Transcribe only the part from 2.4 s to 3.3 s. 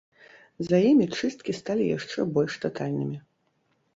татальнымі.